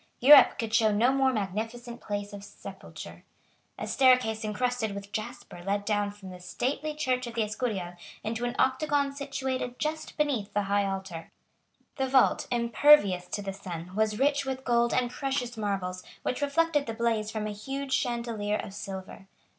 Europe 0.19 0.57
could 0.57 0.73
show 0.73 0.91
no 0.91 1.11
more 1.13 1.31
magnificent 1.31 2.01
place 2.01 2.33
of 2.33 2.43
sepulture. 2.43 3.23
A 3.77 3.85
staircase 3.85 4.43
encrusted 4.43 4.95
with 4.95 5.11
jasper 5.11 5.63
led 5.63 5.85
down 5.85 6.09
from 6.09 6.31
the 6.31 6.39
stately 6.39 6.95
church 6.95 7.27
of 7.27 7.35
the 7.35 7.43
Escurial 7.43 7.93
into 8.23 8.43
an 8.43 8.55
octagon 8.57 9.13
situated 9.13 9.77
just 9.77 10.17
beneath 10.17 10.53
the 10.55 10.63
high 10.63 10.87
altar. 10.87 11.29
The 11.97 12.07
vault, 12.09 12.47
impervious 12.49 13.27
to 13.27 13.43
the 13.43 13.53
sun, 13.53 13.95
was 13.95 14.17
rich 14.17 14.43
with 14.43 14.65
gold 14.65 14.91
and 14.91 15.11
precious 15.11 15.55
marbles, 15.55 16.01
which 16.23 16.41
reflected 16.41 16.87
the 16.87 16.95
blaze 16.95 17.29
from 17.29 17.45
a 17.45 17.51
huge 17.51 17.93
chandelier 17.93 18.57
of 18.57 18.73
silver. 18.73 19.27